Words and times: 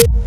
you 0.00 0.23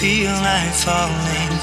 feel 0.00 0.30
like 0.30 0.74
falling. 0.74 1.55